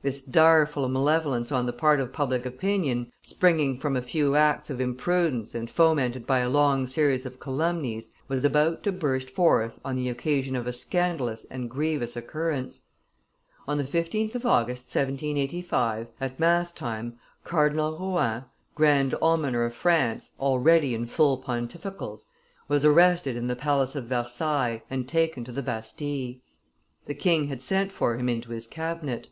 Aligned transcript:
This 0.00 0.22
direful 0.22 0.88
malevolence 0.88 1.52
on 1.52 1.66
the 1.66 1.72
part 1.74 2.00
of 2.00 2.10
public 2.10 2.46
opinion, 2.46 3.12
springing 3.20 3.76
from 3.76 3.94
a 3.94 4.00
few 4.00 4.34
acts 4.34 4.70
of 4.70 4.80
imprudence 4.80 5.54
and 5.54 5.68
fomented 5.70 6.26
by 6.26 6.38
a 6.38 6.48
long 6.48 6.86
series 6.86 7.26
of 7.26 7.38
calumnies, 7.38 8.08
was 8.26 8.42
about 8.42 8.82
to 8.84 8.90
burst 8.90 9.28
forth 9.28 9.78
on 9.84 9.94
the 9.94 10.08
occasion 10.08 10.56
of 10.56 10.66
a 10.66 10.72
scandalous 10.72 11.44
and 11.50 11.68
grievous 11.70 12.16
occurrence. 12.16 12.86
On 13.68 13.76
the 13.76 13.84
15th 13.84 14.34
of 14.34 14.46
August, 14.46 14.86
1785, 14.86 16.06
at 16.22 16.40
Mass 16.40 16.72
time, 16.72 17.18
Cardinal 17.44 17.98
Rohan, 17.98 18.44
grand 18.74 19.12
almoner 19.20 19.66
of 19.66 19.74
France, 19.74 20.32
already 20.40 20.94
in 20.94 21.04
full 21.04 21.36
pontificals, 21.36 22.24
was 22.66 22.82
arrested 22.82 23.36
in 23.36 23.46
the 23.46 23.54
palace 23.54 23.94
of 23.94 24.04
Versailles 24.06 24.80
and 24.88 25.06
taken 25.06 25.44
to 25.44 25.52
the 25.52 25.60
Bastille. 25.62 26.36
The 27.04 27.14
king 27.14 27.48
had 27.48 27.60
sent 27.60 27.92
for 27.92 28.16
him 28.16 28.30
into 28.30 28.52
his 28.52 28.66
cabinet. 28.66 29.28